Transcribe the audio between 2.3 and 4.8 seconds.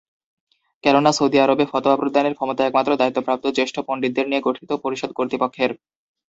ক্ষমতা একমাত্র দায়িত্বপ্রাপ্ত জ্যেষ্ঠ পণ্ডিতদের নিয়ে গঠিত